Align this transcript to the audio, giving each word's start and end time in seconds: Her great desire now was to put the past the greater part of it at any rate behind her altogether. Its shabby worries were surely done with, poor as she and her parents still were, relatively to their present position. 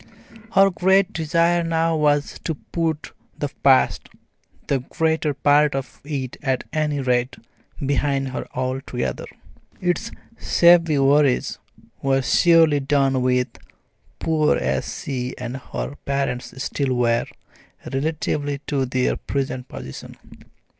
Her 0.53 0.71
great 0.71 1.13
desire 1.13 1.63
now 1.63 1.95
was 1.95 2.39
to 2.45 2.55
put 2.55 3.11
the 3.37 3.49
past 3.61 4.09
the 4.65 4.79
greater 4.79 5.35
part 5.35 5.75
of 5.75 6.01
it 6.03 6.37
at 6.41 6.63
any 6.73 6.99
rate 7.01 7.35
behind 7.85 8.29
her 8.29 8.47
altogether. 8.55 9.25
Its 9.79 10.09
shabby 10.39 10.97
worries 10.97 11.59
were 12.01 12.23
surely 12.23 12.79
done 12.79 13.21
with, 13.21 13.49
poor 14.17 14.55
as 14.57 15.03
she 15.03 15.35
and 15.37 15.57
her 15.57 15.93
parents 16.03 16.51
still 16.63 16.95
were, 16.95 17.27
relatively 17.93 18.57
to 18.65 18.87
their 18.87 19.17
present 19.17 19.67
position. 19.67 20.17